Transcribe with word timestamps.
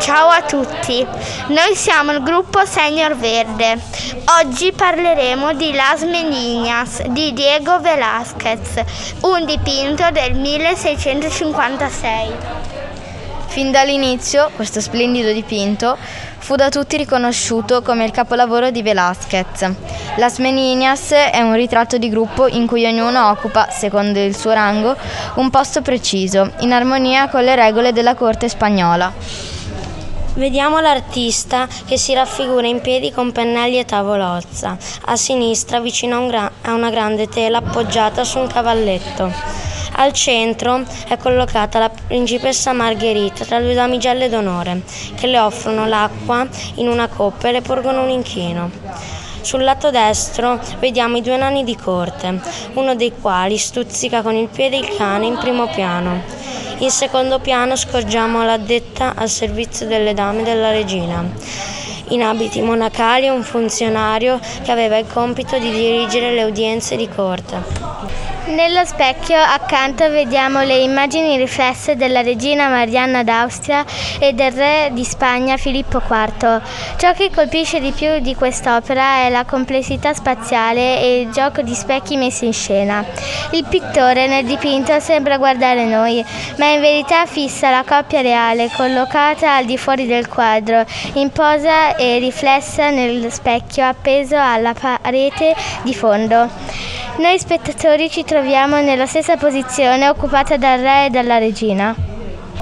Ciao 0.00 0.28
a 0.28 0.40
tutti, 0.40 1.06
noi 1.48 1.74
siamo 1.74 2.12
il 2.12 2.22
gruppo 2.22 2.64
Senior 2.64 3.14
Verde. 3.16 3.78
Oggi 4.42 4.72
parleremo 4.72 5.52
di 5.52 5.74
Las 5.74 6.00
Meninas 6.04 7.02
di 7.08 7.34
Diego 7.34 7.78
Velázquez, 7.80 8.82
un 9.20 9.44
dipinto 9.44 10.10
del 10.10 10.36
1656. 10.36 12.32
Fin 13.48 13.70
dall'inizio, 13.70 14.50
questo 14.56 14.80
splendido 14.80 15.32
dipinto 15.32 15.98
fu 16.38 16.54
da 16.54 16.70
tutti 16.70 16.96
riconosciuto 16.96 17.82
come 17.82 18.06
il 18.06 18.10
capolavoro 18.10 18.70
di 18.70 18.82
Velázquez. 18.82 19.70
Las 20.16 20.38
Meninas 20.38 21.10
è 21.10 21.40
un 21.42 21.52
ritratto 21.52 21.98
di 21.98 22.08
gruppo 22.08 22.46
in 22.48 22.66
cui 22.66 22.86
ognuno 22.86 23.28
occupa, 23.28 23.68
secondo 23.70 24.18
il 24.18 24.34
suo 24.34 24.52
rango, 24.52 24.96
un 25.34 25.50
posto 25.50 25.82
preciso, 25.82 26.52
in 26.60 26.72
armonia 26.72 27.28
con 27.28 27.44
le 27.44 27.54
regole 27.54 27.92
della 27.92 28.14
corte 28.14 28.48
spagnola. 28.48 29.59
Vediamo 30.34 30.78
l'artista 30.78 31.66
che 31.86 31.98
si 31.98 32.14
raffigura 32.14 32.66
in 32.66 32.80
piedi 32.80 33.10
con 33.10 33.32
pennelli 33.32 33.80
e 33.80 33.84
tavolozza, 33.84 34.76
a 35.06 35.16
sinistra 35.16 35.80
vicino 35.80 36.16
a, 36.16 36.18
un 36.20 36.28
gra- 36.28 36.52
a 36.62 36.72
una 36.72 36.88
grande 36.88 37.26
tela 37.28 37.58
appoggiata 37.58 38.22
su 38.22 38.38
un 38.38 38.46
cavalletto. 38.46 39.32
Al 39.96 40.12
centro 40.12 40.84
è 41.08 41.16
collocata 41.16 41.80
la 41.80 41.90
principessa 41.90 42.72
Margherita 42.72 43.44
tra 43.44 43.60
due 43.60 43.74
damigelle 43.74 44.28
d'onore 44.28 44.82
che 45.16 45.26
le 45.26 45.40
offrono 45.40 45.86
l'acqua 45.86 46.46
in 46.76 46.86
una 46.86 47.08
coppa 47.08 47.48
e 47.48 47.52
le 47.52 47.60
porgono 47.60 48.04
un 48.04 48.10
inchino. 48.10 48.70
Sul 49.42 49.64
lato 49.64 49.90
destro 49.90 50.60
vediamo 50.78 51.16
i 51.16 51.22
due 51.22 51.36
nani 51.36 51.64
di 51.64 51.76
corte, 51.76 52.40
uno 52.74 52.94
dei 52.94 53.12
quali 53.20 53.56
stuzzica 53.56 54.22
con 54.22 54.34
il 54.34 54.48
piede 54.48 54.76
il 54.76 54.96
cane 54.96 55.26
in 55.26 55.38
primo 55.38 55.66
piano. 55.68 56.22
In 56.78 56.90
secondo 56.90 57.38
piano 57.38 57.76
scorgiamo 57.76 58.44
l'addetta 58.44 59.14
al 59.16 59.28
servizio 59.28 59.86
delle 59.86 60.14
dame 60.14 60.42
della 60.42 60.70
regina. 60.70 61.24
In 62.08 62.22
abiti 62.22 62.60
monacali 62.60 63.28
un 63.28 63.42
funzionario 63.42 64.38
che 64.62 64.70
aveva 64.72 64.98
il 64.98 65.06
compito 65.06 65.58
di 65.58 65.70
dirigere 65.70 66.32
le 66.32 66.44
udienze 66.44 66.96
di 66.96 67.08
corte. 67.08 68.29
Nello 68.46 68.84
specchio 68.84 69.36
accanto 69.36 70.08
vediamo 70.08 70.62
le 70.62 70.78
immagini 70.78 71.36
riflesse 71.36 71.94
della 71.94 72.22
regina 72.22 72.68
Marianna 72.68 73.22
d'Austria 73.22 73.84
e 74.18 74.32
del 74.32 74.50
re 74.50 74.88
di 74.92 75.04
Spagna 75.04 75.56
Filippo 75.56 75.98
IV. 75.98 76.60
Ciò 76.96 77.12
che 77.12 77.30
colpisce 77.32 77.80
di 77.80 77.92
più 77.92 78.18
di 78.18 78.34
quest'opera 78.34 79.26
è 79.26 79.28
la 79.28 79.44
complessità 79.44 80.14
spaziale 80.14 81.00
e 81.00 81.20
il 81.20 81.30
gioco 81.30 81.60
di 81.60 81.74
specchi 81.74 82.16
messi 82.16 82.46
in 82.46 82.52
scena. 82.54 83.04
Il 83.52 83.66
pittore 83.68 84.26
nel 84.26 84.46
dipinto 84.46 84.98
sembra 85.00 85.36
guardare 85.36 85.84
noi, 85.84 86.24
ma 86.56 86.66
in 86.66 86.80
verità 86.80 87.26
fissa 87.26 87.70
la 87.70 87.84
coppia 87.86 88.22
reale 88.22 88.70
collocata 88.74 89.54
al 89.54 89.66
di 89.66 89.76
fuori 89.76 90.06
del 90.06 90.28
quadro, 90.28 90.84
in 91.14 91.30
posa 91.30 91.94
e 91.94 92.18
riflessa 92.18 92.90
nello 92.90 93.30
specchio 93.30 93.84
appeso 93.84 94.36
alla 94.36 94.72
parete 94.74 95.54
di 95.82 95.94
fondo. 95.94 96.89
Noi 97.18 97.38
spettatori 97.38 98.08
ci 98.08 98.24
troviamo 98.24 98.80
nella 98.80 99.06
stessa 99.06 99.36
posizione 99.36 100.08
occupata 100.08 100.56
dal 100.56 100.80
re 100.80 101.06
e 101.06 101.10
dalla 101.10 101.38
regina. 101.38 101.94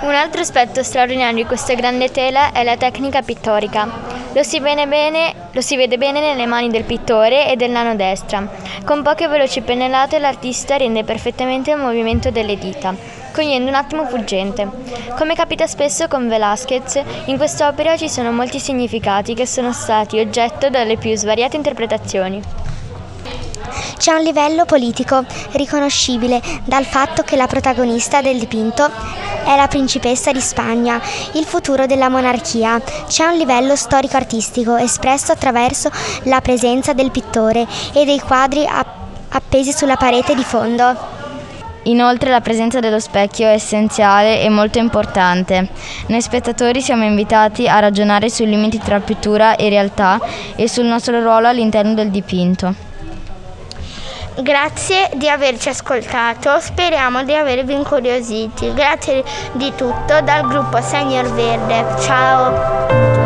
Un 0.00 0.14
altro 0.14 0.40
aspetto 0.40 0.82
straordinario 0.82 1.42
di 1.42 1.44
questa 1.44 1.74
grande 1.74 2.10
tela 2.10 2.50
è 2.52 2.64
la 2.64 2.76
tecnica 2.76 3.22
pittorica. 3.22 3.88
Lo 4.32 4.42
si, 4.42 4.60
bene, 4.60 5.34
lo 5.52 5.60
si, 5.60 5.76
vede 5.76 5.98
bene 5.98 6.20
nelle 6.20 6.46
mani 6.46 6.68
del 6.68 6.84
pittore 6.84 7.50
e 7.50 7.56
del 7.56 7.70
nano 7.70 7.94
destra. 7.94 8.48
Con 8.84 9.02
poche 9.02 9.28
veloci 9.28 9.60
pennellate 9.60 10.18
l'artista 10.18 10.76
rende 10.76 11.04
perfettamente 11.04 11.70
il 11.70 11.78
movimento 11.78 12.30
delle 12.30 12.56
dita, 12.56 12.94
cogliendo 13.32 13.68
un 13.68 13.76
attimo 13.76 14.06
fuggente. 14.06 14.68
Come 15.16 15.34
capita 15.34 15.66
spesso 15.66 16.08
con 16.08 16.28
Velázquez, 16.28 17.02
in 17.26 17.36
quest'opera 17.36 17.96
ci 17.96 18.08
sono 18.08 18.32
molti 18.32 18.58
significati 18.58 19.34
che 19.34 19.46
sono 19.46 19.72
stati 19.72 20.18
oggetto 20.18 20.70
delle 20.70 20.96
più 20.96 21.14
svariate 21.14 21.56
interpretazioni. 21.56 22.69
C'è 24.00 24.14
un 24.14 24.22
livello 24.22 24.64
politico 24.64 25.26
riconoscibile 25.50 26.40
dal 26.64 26.86
fatto 26.86 27.20
che 27.22 27.36
la 27.36 27.46
protagonista 27.46 28.22
del 28.22 28.38
dipinto 28.38 28.90
è 29.44 29.54
la 29.54 29.68
principessa 29.68 30.32
di 30.32 30.40
Spagna, 30.40 30.98
il 31.34 31.44
futuro 31.44 31.84
della 31.84 32.08
monarchia. 32.08 32.80
C'è 33.06 33.26
un 33.26 33.36
livello 33.36 33.76
storico-artistico 33.76 34.76
espresso 34.76 35.32
attraverso 35.32 35.90
la 36.22 36.40
presenza 36.40 36.94
del 36.94 37.10
pittore 37.10 37.66
e 37.92 38.06
dei 38.06 38.20
quadri 38.20 38.66
appesi 39.28 39.70
sulla 39.70 39.96
parete 39.96 40.34
di 40.34 40.44
fondo. 40.44 40.96
Inoltre 41.82 42.30
la 42.30 42.40
presenza 42.40 42.80
dello 42.80 43.00
specchio 43.00 43.48
è 43.48 43.52
essenziale 43.52 44.40
e 44.40 44.48
molto 44.48 44.78
importante. 44.78 45.68
Noi 46.06 46.22
spettatori 46.22 46.80
siamo 46.80 47.04
invitati 47.04 47.68
a 47.68 47.80
ragionare 47.80 48.30
sui 48.30 48.48
limiti 48.48 48.78
tra 48.78 48.98
pittura 49.00 49.56
e 49.56 49.68
realtà 49.68 50.18
e 50.56 50.66
sul 50.68 50.86
nostro 50.86 51.20
ruolo 51.20 51.48
all'interno 51.48 51.92
del 51.92 52.08
dipinto. 52.08 52.88
Grazie 54.42 55.10
di 55.14 55.28
averci 55.28 55.68
ascoltato, 55.68 56.58
speriamo 56.60 57.24
di 57.24 57.34
avervi 57.34 57.74
incuriositi. 57.74 58.72
Grazie 58.72 59.22
di 59.52 59.72
tutto 59.76 60.20
dal 60.22 60.46
gruppo 60.48 60.80
Senior 60.80 61.30
Verde. 61.32 62.00
Ciao! 62.00 63.19